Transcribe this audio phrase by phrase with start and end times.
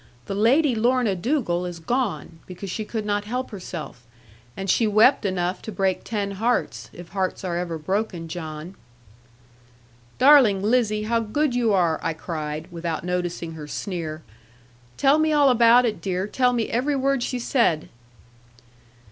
[0.25, 4.01] The Lady Lorna Dugal is gone, because she could not help herself;
[4.57, 8.73] and she wept enough to break ten hearts if hearts are ever broken, John.'
[10.17, 14.23] 'Darling Lizzie, how good you are!' I cried, without noticing her sneer;
[14.97, 17.87] 'tell me all about it, dear; tell me every word she said.'